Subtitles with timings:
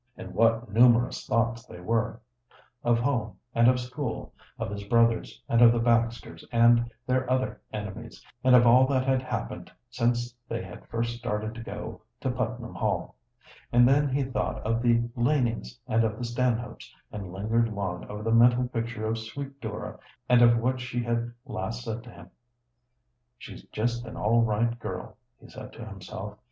[0.17, 2.19] And what numerous thoughts they were
[2.83, 7.61] of home and of school, of his brothers, and of the Baxters and their other
[7.71, 12.31] enemies, and of all that had happened since they had first started to go to
[12.31, 13.15] Putnam Hall.
[13.71, 18.23] And then he thought of the Lanings and of the Stanhopes, and lingered long over
[18.23, 22.31] the mental picture of sweet Dora and of what she had last said to him.
[23.37, 26.39] "She's just an all right girl," he said to himself.